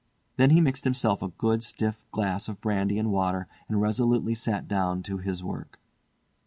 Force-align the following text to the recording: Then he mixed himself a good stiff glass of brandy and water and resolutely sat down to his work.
Then 0.37 0.49
he 0.49 0.61
mixed 0.61 0.83
himself 0.83 1.21
a 1.21 1.27
good 1.27 1.61
stiff 1.61 2.03
glass 2.11 2.47
of 2.47 2.59
brandy 2.59 2.97
and 2.97 3.11
water 3.11 3.45
and 3.69 3.79
resolutely 3.79 4.33
sat 4.33 4.67
down 4.67 5.03
to 5.03 5.19
his 5.19 5.43
work. 5.43 5.77